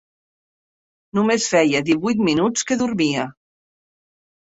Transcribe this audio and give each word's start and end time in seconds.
Només 1.19 1.47
feia 1.53 1.83
divuit 1.91 2.25
minuts 2.33 2.69
que 2.73 2.81
dormia. 2.83 3.31